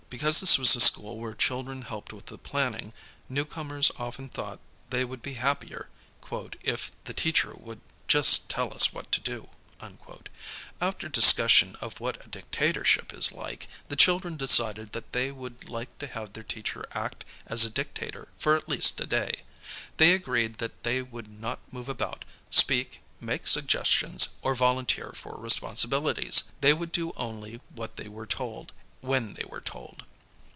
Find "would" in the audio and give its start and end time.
5.05-5.21, 7.55-7.79, 15.31-15.69, 21.01-21.29, 26.73-26.91